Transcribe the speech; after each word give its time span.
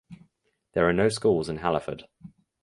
There 0.73 0.89
are 0.89 0.93
no 0.93 1.09
schools 1.09 1.47
in 1.47 1.57
Halliford. 1.59 2.07